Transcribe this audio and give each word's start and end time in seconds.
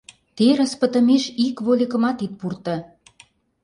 Терыс 0.35 0.71
пытымеш 0.79 1.23
ик 1.45 1.55
вольыкымат 1.65 2.17
ит 2.25 2.33
пурто. 2.39 2.75